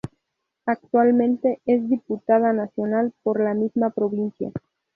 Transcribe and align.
Actualmente 0.65 1.61
es 1.67 1.87
diputada 1.87 2.53
nacional 2.53 3.13
por 3.21 3.39
la 3.39 3.53
misma 3.53 3.91
provincia. 3.91 4.51